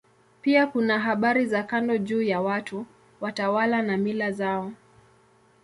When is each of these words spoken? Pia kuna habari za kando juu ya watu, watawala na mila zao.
Pia 0.41 0.67
kuna 0.67 0.99
habari 0.99 1.45
za 1.45 1.63
kando 1.63 1.97
juu 1.97 2.21
ya 2.21 2.41
watu, 2.41 2.85
watawala 3.21 3.81
na 3.81 3.97
mila 3.97 4.31
zao. 4.31 4.71